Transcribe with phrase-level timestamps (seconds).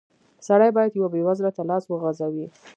[0.47, 2.47] سړی بايد يوه بېوزله ته لاس وغزوي.